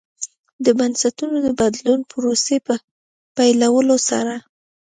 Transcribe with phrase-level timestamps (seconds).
[0.65, 2.75] د بنسټونو د بدلون پروسې په
[3.35, 4.33] پیلولو سره.